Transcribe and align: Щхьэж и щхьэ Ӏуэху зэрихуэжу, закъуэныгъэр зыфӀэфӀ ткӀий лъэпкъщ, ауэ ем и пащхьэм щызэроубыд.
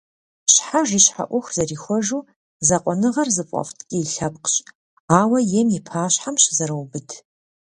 Щхьэж 0.53 0.87
и 0.97 0.99
щхьэ 1.05 1.23
Ӏуэху 1.29 1.53
зэрихуэжу, 1.55 2.27
закъуэныгъэр 2.67 3.29
зыфӀэфӀ 3.35 3.73
ткӀий 3.77 4.05
лъэпкъщ, 4.13 4.55
ауэ 5.19 5.39
ем 5.59 5.67
и 5.77 5.79
пащхьэм 5.87 6.35
щызэроубыд. 6.43 7.09